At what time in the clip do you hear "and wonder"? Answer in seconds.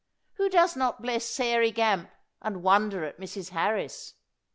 2.41-3.03